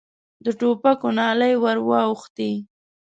[0.43, 2.51] د ټوپکو نلۍ ور واوښتې.